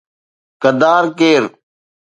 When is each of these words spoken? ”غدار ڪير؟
”غدار 0.61 1.03
ڪير؟ 1.19 1.41